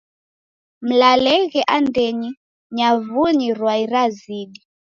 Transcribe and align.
Mlalenghe 0.87 1.61
andenyi 1.75 2.31
nyavunyi 2.75 3.49
rwai 3.57 3.83
razidi. 3.91 4.61